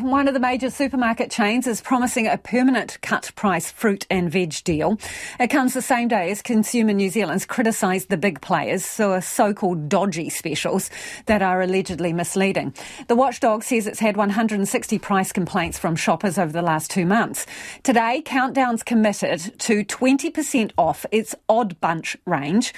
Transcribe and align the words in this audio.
One 0.00 0.26
of 0.26 0.32
the 0.32 0.40
major 0.40 0.70
supermarket 0.70 1.30
chains 1.30 1.66
is 1.66 1.82
promising 1.82 2.26
a 2.26 2.38
permanent 2.38 2.96
cut 3.02 3.30
price 3.34 3.70
fruit 3.70 4.06
and 4.08 4.32
veg 4.32 4.64
deal. 4.64 4.98
It 5.38 5.48
comes 5.48 5.74
the 5.74 5.82
same 5.82 6.08
day 6.08 6.30
as 6.30 6.40
Consumer 6.40 6.94
New 6.94 7.10
Zealand's 7.10 7.44
criticised 7.44 8.08
the 8.08 8.16
big 8.16 8.40
players 8.40 8.86
for 8.86 9.20
so 9.20 9.52
called 9.52 9.90
dodgy 9.90 10.30
specials 10.30 10.88
that 11.26 11.42
are 11.42 11.60
allegedly 11.60 12.14
misleading. 12.14 12.72
The 13.08 13.16
watchdog 13.16 13.64
says 13.64 13.86
it's 13.86 14.00
had 14.00 14.16
160 14.16 14.98
price 14.98 15.30
complaints 15.30 15.78
from 15.78 15.94
shoppers 15.94 16.38
over 16.38 16.52
the 16.52 16.62
last 16.62 16.90
two 16.90 17.04
months. 17.04 17.44
Today, 17.82 18.22
Countdown's 18.24 18.82
committed 18.82 19.58
to 19.60 19.84
20% 19.84 20.72
off 20.78 21.04
its 21.12 21.34
Odd 21.50 21.78
Bunch 21.82 22.16
range 22.24 22.72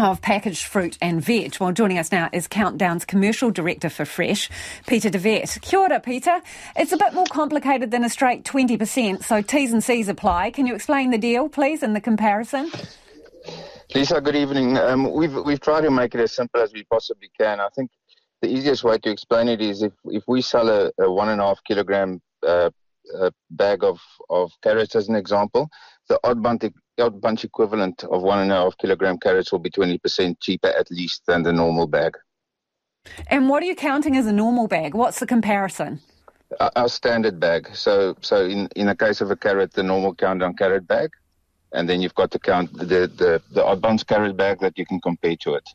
of 0.00 0.22
packaged 0.22 0.64
fruit 0.64 0.96
and 1.02 1.22
veg. 1.22 1.58
Well, 1.60 1.72
joining 1.72 1.98
us 1.98 2.10
now 2.10 2.30
is 2.32 2.48
Countdown's 2.48 3.04
Commercial 3.04 3.50
Director 3.50 3.90
for 3.90 4.06
Fresh, 4.06 4.48
Pieter 4.86 5.10
de 5.10 5.18
Wet. 5.18 5.58
Kia 5.60 5.78
ora, 5.78 6.00
Pieter. 6.00 6.40
It's 6.74 6.92
a 6.92 6.96
bit 6.96 7.12
more 7.12 7.26
complicated 7.26 7.90
than 7.90 8.02
a 8.02 8.08
straight 8.08 8.44
20%, 8.44 9.22
so 9.22 9.42
T's 9.42 9.72
and 9.72 9.84
C's 9.84 10.08
apply. 10.08 10.52
Can 10.52 10.66
you 10.66 10.74
explain 10.74 11.10
the 11.10 11.18
deal, 11.18 11.48
please, 11.48 11.82
and 11.82 11.94
the 11.94 12.00
comparison? 12.00 12.70
Lisa, 13.94 14.20
good 14.20 14.36
evening. 14.36 14.78
Um, 14.78 15.12
we've, 15.12 15.34
we've 15.34 15.60
tried 15.60 15.82
to 15.82 15.90
make 15.90 16.14
it 16.14 16.20
as 16.20 16.32
simple 16.32 16.62
as 16.62 16.72
we 16.72 16.84
possibly 16.84 17.30
can. 17.38 17.60
I 17.60 17.68
think 17.76 17.90
the 18.40 18.48
easiest 18.48 18.84
way 18.84 18.96
to 18.98 19.10
explain 19.10 19.48
it 19.48 19.60
is 19.60 19.82
if, 19.82 19.92
if 20.06 20.24
we 20.26 20.40
sell 20.40 20.68
a, 20.70 20.90
a 20.98 21.12
one 21.12 21.28
and 21.28 21.40
a 21.40 21.44
half 21.44 21.62
kilogram 21.64 22.22
uh, 22.46 22.70
a 23.18 23.32
bag 23.50 23.84
of, 23.84 24.00
of 24.30 24.52
carrots 24.62 24.96
as 24.96 25.08
an 25.08 25.14
example, 25.14 25.68
the 26.08 26.18
odd 26.24 26.42
bunch, 26.42 26.62
odd 27.00 27.20
bunch 27.20 27.44
equivalent 27.44 28.04
of 28.04 28.22
one 28.22 28.40
and 28.40 28.52
a 28.52 28.56
half 28.56 28.76
kilogram 28.78 29.18
carrots 29.18 29.52
will 29.52 29.58
be 29.58 29.70
20% 29.70 30.36
cheaper 30.40 30.68
at 30.68 30.90
least 30.90 31.22
than 31.26 31.42
the 31.42 31.52
normal 31.52 31.86
bag. 31.86 32.16
And 33.28 33.48
what 33.48 33.62
are 33.62 33.66
you 33.66 33.74
counting 33.74 34.16
as 34.16 34.26
a 34.26 34.32
normal 34.32 34.68
bag? 34.68 34.94
What's 34.94 35.20
the 35.20 35.26
comparison? 35.26 36.00
Our, 36.58 36.70
our 36.76 36.88
standard 36.88 37.40
bag. 37.40 37.70
So, 37.74 38.16
so 38.20 38.44
in, 38.44 38.68
in 38.76 38.86
the 38.86 38.96
case 38.96 39.20
of 39.20 39.30
a 39.30 39.36
carrot, 39.36 39.72
the 39.72 39.82
normal 39.82 40.14
countdown 40.14 40.54
carrot 40.54 40.86
bag, 40.86 41.10
and 41.72 41.88
then 41.88 42.00
you've 42.02 42.14
got 42.14 42.30
to 42.32 42.38
count 42.38 42.72
the, 42.72 43.06
the, 43.06 43.42
the 43.52 43.64
odd 43.64 43.80
bunch 43.80 44.06
carrot 44.06 44.36
bag 44.36 44.60
that 44.60 44.76
you 44.76 44.84
can 44.84 45.00
compare 45.00 45.36
to 45.36 45.54
it. 45.54 45.68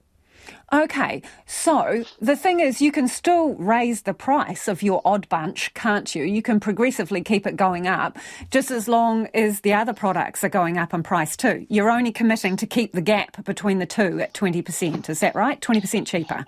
Okay, 0.73 1.21
so 1.45 2.03
the 2.19 2.35
thing 2.35 2.59
is, 2.59 2.81
you 2.81 2.91
can 2.91 3.07
still 3.07 3.53
raise 3.55 4.01
the 4.01 4.13
price 4.13 4.67
of 4.67 4.83
your 4.83 5.01
odd 5.05 5.29
bunch, 5.29 5.73
can't 5.73 6.13
you? 6.15 6.23
You 6.23 6.41
can 6.41 6.59
progressively 6.59 7.21
keep 7.21 7.45
it 7.47 7.55
going 7.55 7.87
up 7.87 8.17
just 8.51 8.71
as 8.71 8.87
long 8.87 9.27
as 9.33 9.61
the 9.61 9.73
other 9.73 9.93
products 9.93 10.43
are 10.43 10.49
going 10.49 10.77
up 10.77 10.93
in 10.93 11.03
price 11.03 11.37
too. 11.37 11.65
You're 11.69 11.89
only 11.89 12.11
committing 12.11 12.57
to 12.57 12.67
keep 12.67 12.93
the 12.93 13.01
gap 13.01 13.43
between 13.45 13.79
the 13.79 13.85
two 13.85 14.19
at 14.19 14.33
20%, 14.33 15.09
is 15.09 15.19
that 15.19 15.35
right? 15.35 15.61
20% 15.61 16.05
cheaper. 16.07 16.45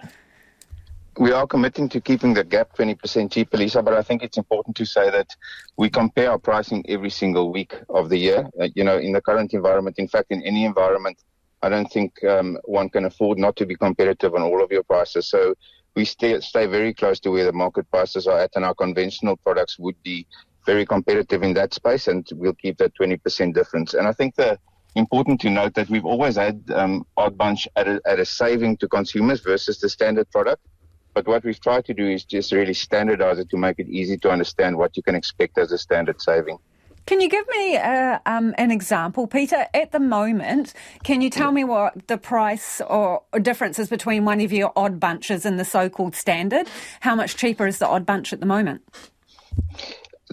We 1.20 1.32
are 1.32 1.48
committing 1.48 1.90
to 1.90 2.02
keeping 2.02 2.36
the 2.36 2.44
gap 2.44 2.78
20% 2.78 3.32
cheaper, 3.32 3.58
Lisa, 3.58 3.82
but 3.82 3.96
I 3.96 4.04
think 4.04 4.22
it's 4.22 4.38
important 4.38 4.76
to 4.76 4.86
say 4.86 5.10
that 5.10 5.36
we 5.76 5.90
compare 5.90 6.30
our 6.30 6.38
pricing 6.38 6.86
every 6.88 7.10
single 7.10 7.52
week 7.52 7.74
of 7.90 8.10
the 8.10 8.18
year. 8.18 8.48
Uh, 8.60 8.68
you 8.76 8.84
know, 8.84 8.98
in 8.98 9.14
the 9.14 9.22
current 9.22 9.54
environment, 9.54 9.98
in 9.98 10.08
fact, 10.08 10.28
in 10.32 10.44
any 10.44 10.64
environment, 10.64 11.18
I 11.62 11.70
don't 11.70 11.92
think 11.92 12.24
um, 12.24 12.58
one 12.66 12.90
can 12.90 13.06
afford 13.06 13.38
not 13.38 13.56
to 13.58 13.66
be 13.66 13.76
competitive 13.76 14.36
on 14.36 14.42
all 14.42 14.64
of 14.64 14.72
your 14.72 14.84
prices. 14.84 15.30
So 15.30 15.56
we 15.96 16.06
stay, 16.06 16.40
stay 16.40 16.68
very 16.68 16.94
close 16.94 17.20
to 17.22 17.32
where 17.32 17.46
the 17.46 17.54
market 17.54 17.90
prices 17.90 18.28
are 18.28 18.40
at, 18.40 18.52
and 18.56 18.64
our 18.64 18.76
conventional 18.76 19.38
products 19.38 19.80
would 19.80 20.02
be 20.04 20.28
very 20.66 20.86
competitive 20.86 21.42
in 21.44 21.54
that 21.56 21.74
space, 21.74 22.08
and 22.08 22.28
we'll 22.34 22.54
keep 22.54 22.78
that 22.78 22.94
20% 22.96 23.54
difference. 23.54 23.94
And 23.96 24.08
I 24.08 24.12
think 24.12 24.36
the 24.36 24.60
important 24.96 25.40
to 25.42 25.50
note 25.50 25.74
that 25.76 25.90
we've 25.90 26.06
always 26.06 26.36
had 26.36 26.64
um, 26.74 27.06
Odd 27.16 27.38
Bunch 27.38 27.68
at 27.76 27.88
a, 27.88 28.02
at 28.06 28.20
a 28.20 28.26
saving 28.26 28.78
to 28.78 28.88
consumers 28.88 29.42
versus 29.42 29.80
the 29.80 29.90
standard 29.90 30.30
product. 30.32 30.62
But 31.14 31.28
what 31.28 31.44
we've 31.44 31.60
tried 31.60 31.86
to 31.86 31.94
do 31.94 32.08
is 32.08 32.26
just 32.26 32.52
really 32.52 32.74
standardize 32.74 33.40
it 33.40 33.50
to 33.50 33.58
make 33.58 33.80
it 33.80 33.88
easy 33.88 34.18
to 34.18 34.30
understand 34.30 34.78
what 34.78 34.96
you 34.96 35.04
can 35.04 35.16
expect 35.16 35.58
as 35.58 35.72
a 35.72 35.78
standard 35.78 36.22
saving. 36.22 36.60
Can 37.08 37.22
you 37.22 37.30
give 37.30 37.48
me 37.48 37.78
uh, 37.78 38.20
um, 38.26 38.54
an 38.58 38.70
example, 38.70 39.28
Pieter? 39.28 39.68
At 39.74 39.94
the 39.94 40.00
moment, 40.00 40.74
can 41.06 41.22
you 41.22 41.30
tell 41.30 41.54
me 41.54 41.64
what 41.64 42.08
the 42.08 42.18
price 42.18 42.82
or, 42.82 43.24
or 43.32 43.40
differences 43.40 43.88
between 43.88 44.26
one 44.26 44.42
of 44.42 44.52
your 44.52 44.74
odd 44.76 45.00
bunches 45.00 45.46
and 45.46 45.58
the 45.58 45.64
so-called 45.64 46.16
standard? 46.16 46.68
How 47.00 47.16
much 47.16 47.38
cheaper 47.38 47.66
is 47.66 47.80
the 47.80 47.88
odd 47.88 48.06
bunch 48.06 48.34
at 48.34 48.42
the 48.42 48.46
moment? 48.46 48.82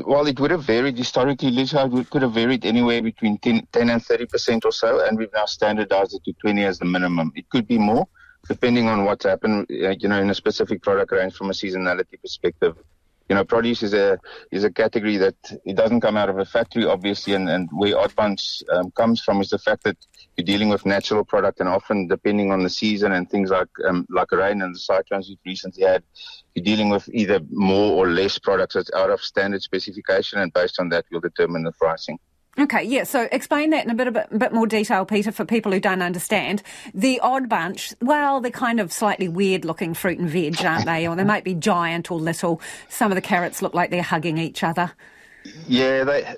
Well, 0.04 0.26
it 0.26 0.40
would 0.40 0.50
have 0.50 0.64
varied 0.64 0.98
historically, 0.98 1.52
Lisa. 1.52 1.88
It 1.92 2.10
could 2.10 2.22
have 2.22 2.32
varied 2.32 2.66
anywhere 2.66 3.00
between 3.00 3.38
10, 3.38 3.68
10 3.70 3.90
and 3.90 4.04
30% 4.04 4.64
or 4.64 4.72
so, 4.72 5.06
and 5.06 5.16
we've 5.16 5.32
now 5.32 5.46
standardized 5.46 6.14
it 6.14 6.24
to 6.24 6.32
20 6.32 6.64
as 6.64 6.80
the 6.80 6.86
minimum. 6.86 7.30
It 7.36 7.48
could 7.50 7.68
be 7.68 7.78
more, 7.78 8.08
depending 8.48 8.88
on 8.88 9.04
what's 9.04 9.24
happened, 9.24 9.68
uh, 9.70 9.90
you 9.90 10.08
know, 10.08 10.20
in 10.20 10.28
a 10.28 10.34
specific 10.34 10.82
product 10.82 11.12
range 11.12 11.34
from 11.34 11.50
a 11.50 11.52
seasonality 11.52 12.20
perspective 12.20 12.74
you 13.28 13.34
know, 13.34 13.44
produce 13.44 13.82
is 13.82 13.94
a 13.94 14.18
is 14.50 14.64
a 14.64 14.70
category 14.70 15.16
that 15.16 15.36
it 15.64 15.76
doesn't 15.76 16.00
come 16.00 16.16
out 16.16 16.28
of 16.28 16.38
a 16.38 16.44
factory, 16.44 16.84
obviously, 16.84 17.34
and, 17.34 17.48
and 17.48 17.68
where 17.72 17.98
Odd 17.98 18.14
Bunch 18.14 18.62
um, 18.70 18.90
comes 18.90 19.22
from 19.22 19.40
is 19.40 19.50
the 19.50 19.58
fact 19.58 19.84
that 19.84 19.96
you're 20.36 20.44
dealing 20.44 20.68
with 20.68 20.84
natural 20.84 21.24
product, 21.24 21.60
and 21.60 21.68
often 21.68 22.06
depending 22.08 22.52
on 22.52 22.62
the 22.62 22.70
season 22.70 23.12
and 23.12 23.30
things 23.30 23.50
like 23.50 23.68
um, 23.88 24.06
like 24.10 24.30
rain 24.32 24.62
and 24.62 24.74
the 24.74 24.78
cyclones 24.78 25.28
we've 25.28 25.38
recently 25.46 25.84
had, 25.84 26.02
you're 26.54 26.64
dealing 26.64 26.90
with 26.90 27.08
either 27.12 27.40
more 27.50 27.92
or 27.92 28.08
less 28.10 28.38
products 28.38 28.74
that's 28.74 28.92
out 28.94 29.10
of 29.10 29.20
standard 29.20 29.62
specification, 29.62 30.40
and 30.40 30.52
based 30.52 30.78
on 30.78 30.90
that, 30.90 31.04
we'll 31.10 31.20
determine 31.20 31.62
the 31.62 31.72
pricing. 31.72 32.18
Okay, 32.58 32.84
yeah. 32.84 33.02
So 33.04 33.28
explain 33.32 33.70
that 33.70 33.84
in 33.84 33.90
a 33.90 33.94
bit, 33.94 34.06
a 34.06 34.12
bit, 34.12 34.38
bit 34.38 34.52
more 34.52 34.66
detail, 34.66 35.04
Pieter, 35.04 35.32
for 35.32 35.44
people 35.44 35.72
who 35.72 35.80
don't 35.80 36.02
understand. 36.02 36.62
The 36.94 37.18
odd 37.20 37.48
bunch, 37.48 37.94
well, 38.00 38.40
they're 38.40 38.52
kind 38.52 38.78
of 38.78 38.92
slightly 38.92 39.26
weird 39.26 39.64
looking 39.64 39.92
fruit 39.92 40.18
and 40.18 40.30
veg, 40.30 40.64
aren't 40.64 40.86
they? 40.86 41.08
Or 41.08 41.16
they 41.16 41.24
might 41.24 41.44
be 41.44 41.54
giant 41.54 42.10
or 42.10 42.18
little. 42.18 42.60
Some 42.88 43.10
of 43.10 43.16
the 43.16 43.22
carrots 43.22 43.60
look 43.60 43.74
like 43.74 43.90
they're 43.90 44.02
hugging 44.02 44.38
each 44.38 44.62
other. 44.62 44.92
Yeah, 45.66 46.04
they 46.04 46.34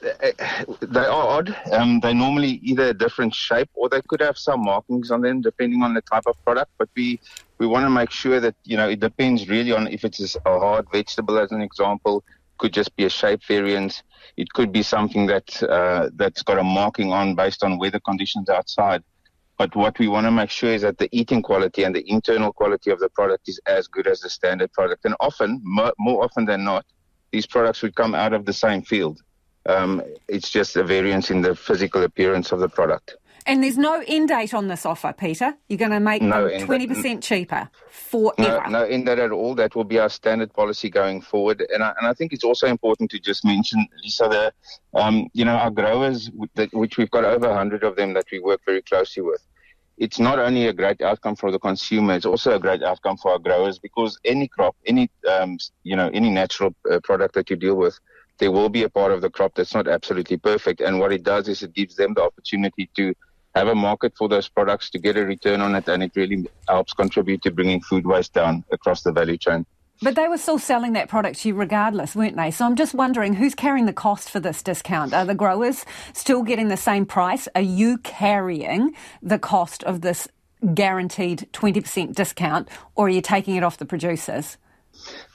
they 0.81 1.00
are 1.00 1.28
odd. 1.28 1.56
Um, 1.71 2.00
they 2.00 2.12
normally 2.12 2.60
either 2.65 2.88
a 2.88 2.94
different 2.94 3.34
shape 3.34 3.71
or 3.75 3.88
they 3.88 4.03
could 4.03 4.21
have 4.21 4.37
some 4.37 4.65
markings 4.65 5.12
on 5.12 5.21
them, 5.21 5.43
depending 5.43 5.83
on 5.83 5.94
the 5.94 6.00
type 6.00 6.25
of 6.27 6.43
product. 6.44 6.72
But 6.77 6.88
we 6.97 7.21
we 7.59 7.69
want 7.69 7.84
to 7.84 7.91
make 7.91 8.10
sure 8.10 8.41
that 8.41 8.56
you 8.65 8.77
know 8.77 8.88
it 8.88 8.98
depends 8.98 9.48
really 9.48 9.71
on 9.71 9.87
if 9.87 10.04
it's 10.04 10.34
a 10.34 10.59
hard 10.59 10.87
vegetable, 10.91 11.38
as 11.38 11.53
an 11.53 11.60
example, 11.60 12.25
could 12.59 12.72
just 12.72 12.94
be 12.97 13.05
a 13.05 13.11
shape 13.11 13.43
variance. 13.44 14.03
It 14.37 14.53
could 14.53 14.72
be 14.72 14.83
something 14.83 15.27
that 15.27 15.62
uh, 15.62 16.11
that's 16.15 16.43
got 16.43 16.59
a 16.59 16.65
marking 16.65 17.12
on 17.12 17.34
based 17.34 17.62
on 17.65 17.78
weather 17.78 18.00
conditions 18.00 18.49
outside. 18.49 19.03
But 19.59 19.75
what 19.75 19.99
we 19.99 20.09
want 20.09 20.27
to 20.27 20.31
make 20.31 20.50
sure 20.50 20.72
is 20.72 20.83
that 20.83 20.99
the 20.99 21.09
eating 21.12 21.43
quality 21.43 21.84
and 21.84 21.95
the 21.95 22.09
internal 22.11 22.53
quality 22.53 22.91
of 22.91 22.99
the 22.99 23.09
product 23.09 23.49
is 23.49 23.59
as 23.66 23.89
good 23.89 24.06
as 24.06 24.21
the 24.21 24.28
standard 24.28 24.71
product. 24.72 25.06
And 25.06 25.15
often, 25.19 25.62
more, 25.65 26.22
often 26.22 26.45
than 26.45 26.62
not, 26.62 26.84
these 27.33 27.47
products 27.47 27.83
would 27.83 27.95
come 27.95 28.15
out 28.15 28.34
of 28.34 28.45
the 28.45 28.53
same 28.53 28.83
field. 28.83 29.22
Um, 29.66 30.03
it's 30.28 30.50
just 30.50 30.77
a 30.77 30.84
variance 30.84 31.31
in 31.31 31.41
the 31.41 31.55
physical 31.55 32.03
appearance 32.03 32.53
of 32.53 32.61
the 32.61 32.69
product. 32.69 33.16
And 33.47 33.62
there's 33.62 33.79
no 33.79 34.03
end 34.09 34.29
date 34.29 34.53
on 34.53 34.67
this 34.67 34.84
offer, 34.84 35.12
Pieter. 35.12 35.55
You're 35.69 35.79
going 35.79 35.93
to 35.93 36.01
make 36.01 36.21
no 36.21 36.49
them 36.49 36.67
20% 36.67 37.23
cheaper 37.23 37.71
forever. 37.91 38.62
No, 38.69 38.81
no 38.81 38.84
end 38.84 39.07
date 39.07 39.21
at 39.21 39.31
all. 39.31 39.55
That 39.55 39.77
will 39.77 39.84
be 39.84 40.01
our 40.01 40.09
standard 40.09 40.53
policy 40.53 40.91
going 40.91 41.21
forward. 41.21 41.65
And 41.73 41.83
I, 41.83 41.95
and 41.99 42.09
I 42.09 42.12
think 42.12 42.33
it's 42.33 42.43
also 42.43 42.67
important 42.67 43.11
to 43.12 43.21
just 43.21 43.45
mention, 43.45 43.87
Lisa, 44.03 44.27
that, 44.29 44.55
um, 44.95 45.29
you 45.33 45.45
know, 45.45 45.55
our 45.55 45.71
growers, 45.71 46.29
which 46.73 46.99
we've 46.99 47.11
got 47.11 47.25
over 47.25 47.47
100 47.47 47.84
of 47.84 47.95
them 47.95 48.15
that 48.15 48.25
we 48.33 48.41
work 48.41 48.61
very 48.67 48.83
closely 48.83 49.23
with, 49.23 49.41
it's 49.97 50.19
not 50.19 50.41
only 50.41 50.67
a 50.67 50.73
great 50.73 51.01
outcome 51.01 51.37
for 51.37 51.53
the 51.53 51.59
consumer, 51.59 52.15
it's 52.15 52.27
also 52.27 52.57
a 52.57 52.59
great 52.59 52.83
outcome 52.83 53.17
for 53.17 53.31
our 53.31 53.39
growers 53.39 53.78
because 53.78 54.19
any 54.25 54.49
crop, 54.49 54.77
any, 54.87 55.09
um, 55.31 55.57
you 55.84 55.95
know, 55.95 56.11
any 56.13 56.31
natural 56.31 56.75
uh, 56.91 56.99
product 57.05 57.34
that 57.34 57.49
you 57.49 57.57
deal 57.57 57.77
with, 57.77 57.99
there 58.39 58.51
will 58.51 58.69
be 58.69 58.83
a 58.83 58.89
part 58.91 59.13
of 59.13 59.23
the 59.23 59.31
crop 59.31 59.55
that's 59.55 59.75
not 59.75 59.89
absolutely 59.89 60.37
perfect. 60.37 60.81
And 60.81 60.99
what 60.99 61.13
it 61.13 61.23
does 61.23 61.49
is 61.49 61.63
it 61.63 61.73
gives 61.73 61.95
them 61.95 62.13
the 62.13 62.23
opportunity 62.23 62.91
to 62.97 63.15
have 63.56 63.69
a 63.69 63.75
market 63.75 64.12
for 64.17 64.28
those 64.28 64.49
products 64.49 64.91
to 64.91 64.99
get 64.99 65.17
a 65.17 65.25
return 65.25 65.62
on 65.62 65.75
it, 65.75 65.89
and 65.89 66.03
it 66.03 66.12
really 66.15 66.47
helps 66.69 66.93
contribute 66.93 67.43
to 67.43 67.50
bringing 67.50 67.81
food 67.81 68.06
waste 68.06 68.34
down 68.34 68.62
across 68.71 69.03
the 69.03 69.11
value 69.11 69.39
chain. 69.39 69.65
But 70.03 70.15
they 70.15 70.28
were 70.28 70.37
still 70.37 70.59
selling 70.59 70.93
that 70.93 71.09
product 71.09 71.39
to 71.41 71.49
you 71.49 71.55
regardless, 71.55 72.15
weren't 72.15 72.37
they? 72.37 72.50
So 72.50 72.66
I'm 72.66 72.77
just 72.77 72.93
wondering 72.93 73.33
who's 73.33 73.54
carrying 73.54 73.86
the 73.86 73.95
cost 73.95 74.28
for 74.28 74.41
this 74.41 74.63
discount? 74.63 75.15
Are 75.15 75.25
the 75.25 75.34
growers 75.34 75.86
still 76.13 76.42
getting 76.42 76.69
the 76.69 76.77
same 76.77 77.07
price? 77.07 77.48
Are 77.54 77.63
you 77.63 77.97
carrying 77.98 78.95
the 79.22 79.39
cost 79.39 79.83
of 79.84 80.03
this 80.03 80.28
guaranteed 80.75 81.48
20% 81.54 82.15
discount, 82.15 82.69
or 82.95 83.07
are 83.07 83.10
you 83.10 83.22
taking 83.22 83.57
it 83.57 83.63
off 83.63 83.78
the 83.78 83.86
producers? 83.86 84.59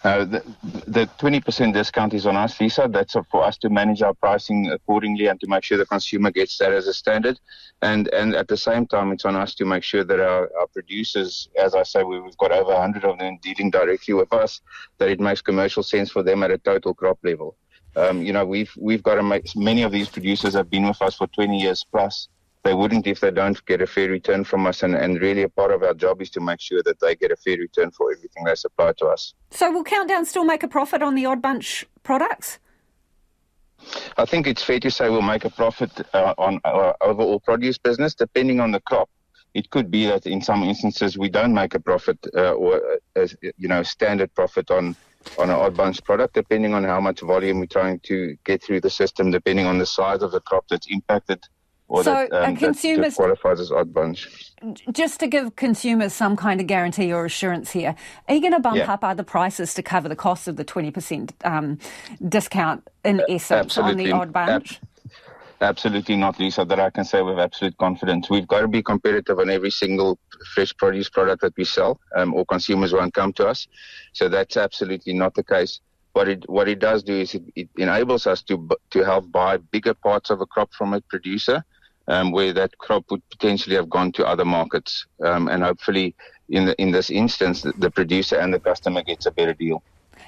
Uh, 0.04 0.26
the, 0.26 0.44
the 0.88 1.06
20% 1.20 1.74
discount 1.74 2.14
is 2.14 2.26
on 2.26 2.36
us, 2.36 2.60
Lisa. 2.60 2.90
That's 2.90 3.16
for 3.30 3.44
us 3.44 3.58
to 3.60 3.70
manage 3.70 4.02
our 4.02 4.16
pricing 4.16 4.72
accordingly 4.72 5.28
and 5.28 5.40
to 5.40 5.48
make 5.48 5.64
sure 5.64 5.78
the 5.78 5.86
consumer 5.86 6.32
gets 6.32 6.58
that 6.58 6.74
as 6.74 6.88
a 6.88 6.94
standard. 6.94 7.40
And 7.84 8.08
and 8.10 8.36
at 8.36 8.48
the 8.48 8.58
same 8.58 8.88
time, 8.88 9.12
it's 9.12 9.26
on 9.26 9.36
us 9.36 9.54
to 9.56 9.66
make 9.66 9.84
sure 9.84 10.04
that 10.04 10.20
our, 10.20 10.50
our 10.60 10.68
producers, 10.68 11.50
as 11.60 11.76
I 11.76 11.84
say, 11.84 12.04
we've 12.04 12.38
got 12.38 12.52
over 12.52 12.72
100 12.74 13.06
of 13.06 13.20
them 13.20 13.38
dealing 13.42 13.70
directly 13.70 14.16
with 14.16 14.34
us, 14.34 14.62
that 14.98 15.10
it 15.10 15.20
makes 15.20 15.42
commercial 15.42 15.84
sense 15.84 16.10
for 16.10 16.24
them 16.24 16.42
at 16.44 16.52
a 16.52 16.58
total 16.58 16.94
crop 16.94 17.20
level. 17.24 17.56
Um, 17.96 18.22
you 18.24 18.34
know, 18.34 18.46
we've 18.46 18.72
we've 18.78 19.04
got 19.04 19.24
many 19.56 19.84
of 19.84 19.92
these 19.92 20.10
producers 20.10 20.54
have 20.54 20.70
been 20.70 20.88
with 20.88 21.02
us 21.02 21.16
for 21.16 21.28
20 21.28 21.60
years 21.60 21.86
plus 21.92 22.28
they 22.64 22.74
wouldn't 22.74 23.08
if 23.08 23.20
they 23.20 23.32
don't 23.32 23.64
get 23.66 23.82
a 23.82 23.88
fair 23.88 24.10
return 24.10 24.44
from 24.44 24.68
us. 24.68 24.84
And, 24.84 24.96
and 24.96 25.20
really, 25.20 25.44
a 25.44 25.50
part 25.50 25.72
of 25.72 25.84
our 25.84 25.94
job 25.94 26.22
is 26.22 26.30
to 26.32 26.40
make 26.40 26.60
sure 26.60 26.84
that 26.84 27.00
they 27.00 27.16
get 27.16 27.32
a 27.32 27.36
fair 27.36 27.58
return 27.58 27.92
for 27.92 28.12
everything 28.12 28.44
they 28.44 28.56
supply 28.56 28.94
to 28.98 29.08
us. 29.08 29.34
So, 29.50 29.72
will 29.72 29.84
Countdown 29.84 30.26
still 30.26 30.46
make 30.46 30.64
a 30.64 30.68
profit 30.68 31.02
on 31.02 31.16
the 31.16 31.26
Odd 31.26 31.42
Bunch 31.42 31.86
products? 32.04 32.60
I 34.18 34.26
think 34.26 34.46
it's 34.46 34.64
fair 34.64 34.80
to 34.80 34.92
say 34.92 35.10
we'll 35.10 35.24
make 35.24 35.44
a 35.44 35.50
profit 35.50 35.92
uh, 36.14 36.36
on 36.38 36.62
our 36.66 36.96
overall 37.02 37.40
produce 37.40 37.80
business, 37.80 38.14
depending 38.14 38.60
on 38.60 38.72
the 38.72 38.80
crop. 38.82 39.10
It 39.56 39.72
could 39.72 39.90
be 39.90 40.06
that 40.06 40.28
in 40.28 40.42
some 40.42 40.64
instances 40.64 41.18
we 41.18 41.30
don't 41.30 41.54
make 41.54 41.74
a 41.74 41.80
profit 41.80 42.20
uh, 42.36 42.54
or, 42.54 43.00
uh, 43.16 43.28
you 43.58 43.68
know, 43.68 43.84
standard 43.84 44.34
profit 44.36 44.70
on 44.70 44.96
on 45.38 45.52
an 45.52 45.56
odd 45.56 45.78
bunch 45.78 46.04
product, 46.04 46.34
depending 46.34 46.74
on 46.74 46.84
how 46.84 47.00
much 47.00 47.22
volume 47.22 47.60
we're 47.60 47.68
trying 47.68 48.00
to 48.00 48.36
get 48.44 48.64
through 48.64 48.82
the 48.82 48.90
system, 48.90 49.30
depending 49.30 49.68
on 49.68 49.78
the 49.78 49.86
size 49.86 50.24
of 50.24 50.32
the 50.32 50.42
crop 50.42 50.66
that's 50.68 50.88
impacted 50.90 51.40
or 51.92 52.06
so 52.06 52.28
that, 52.32 52.48
um, 52.48 52.56
consumers, 52.56 53.16
that 53.16 53.22
qualifies 53.22 53.60
as 53.60 53.70
odd 53.70 53.94
bunch. 53.94 54.54
Just 54.92 55.20
to 55.20 55.28
give 55.28 55.58
consumers 55.58 56.14
some 56.14 56.38
kind 56.38 56.62
of 56.62 56.68
guarantee 56.68 57.12
or 57.12 57.26
assurance 57.26 57.72
here, 57.72 57.96
are 58.30 58.34
you 58.34 58.40
going 58.40 58.54
to 58.54 58.62
bump 58.62 58.78
yeah. 58.78 58.94
up 58.94 59.04
other 59.04 59.24
prices 59.24 59.74
to 59.74 59.84
cover 59.84 60.08
the 60.08 60.16
cost 60.16 60.48
of 60.48 60.56
the 60.56 60.64
20% 60.64 61.32
um, 61.44 61.78
discount 62.30 62.88
in 63.04 63.22
essence 63.28 63.52
Absolutely. 63.52 64.10
on 64.10 64.10
the 64.10 64.24
odd 64.24 64.32
bunch? 64.32 64.80
Ab- 64.80 65.12
absolutely 65.60 66.16
not, 66.16 66.40
Lisa, 66.40 66.64
that 66.64 66.80
I 66.80 66.90
can 66.92 67.04
say 67.04 67.22
with 67.22 67.38
absolute 67.38 67.78
confidence. 67.78 68.30
We've 68.30 68.48
got 68.48 68.62
to 68.62 68.70
be 68.70 68.82
competitive 68.82 69.38
on 69.40 69.50
every 69.50 69.72
single 69.72 70.18
fresh 70.56 70.74
produce 70.78 71.10
product 71.10 71.42
that 71.42 71.54
we 71.58 71.66
sell, 71.66 72.00
um, 72.16 72.34
or 72.34 72.46
consumers 72.46 72.94
won't 72.94 73.14
come 73.14 73.34
to 73.34 73.48
us. 73.48 73.68
So 74.14 74.30
that's 74.30 74.56
absolutely 74.56 75.14
not 75.14 75.34
the 75.36 75.44
case 75.44 75.82
what 76.14 76.28
it 76.28 76.44
what 76.50 76.68
it 76.68 76.80
does 76.80 77.04
do 77.04 77.14
is 77.14 77.36
it, 77.36 77.44
it, 77.56 77.70
enables 77.78 78.28
us 78.28 78.42
to 78.42 78.68
to 78.90 79.06
help 79.06 79.32
buy 79.32 79.56
bigger 79.56 79.94
parts 79.94 80.30
of 80.30 80.42
a 80.42 80.46
crop 80.46 80.74
from 80.74 80.94
a 80.94 81.00
producer 81.00 81.64
um, 82.12 82.32
where 82.32 82.52
that 82.52 82.78
crop 82.78 83.06
would 83.10 83.28
potentially 83.30 83.76
have 83.76 83.90
gone 83.90 84.12
to 84.12 84.28
other 84.28 84.46
markets. 84.46 85.06
Um, 85.24 85.48
and 85.48 85.64
hopefully, 85.64 86.14
in, 86.50 86.66
the, 86.66 86.76
in 86.82 86.92
this 86.92 87.10
instance, 87.10 87.62
the, 87.62 87.72
the 87.78 87.90
producer 87.90 88.38
and 88.38 88.54
the 88.54 88.60
customer 88.60 89.02
gets 89.02 89.26
a 89.26 89.32
better 89.32 89.54
deal. 89.54 89.82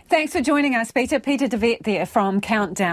Thanks 0.09 0.31
for 0.33 0.41
joining 0.41 0.75
us, 0.75 0.91
Pieter. 0.91 1.19
Pieter 1.19 1.47
de 1.47 1.57
Wet 1.57 1.83
there 1.83 2.05
from 2.05 2.39
Countdown. 2.39 2.91